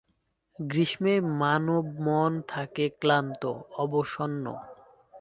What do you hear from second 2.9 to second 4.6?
ক্লান্ত, অবসন্ন।